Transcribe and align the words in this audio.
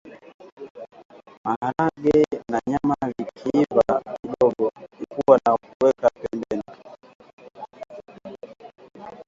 Maharage 1.43 2.17
na 2.51 2.59
nyama 2.67 2.95
vikiiva 3.17 4.01
kidogo 4.21 4.71
ipua 5.01 5.39
na 5.45 5.57
kuweka 5.57 6.09
pembeni 6.09 6.63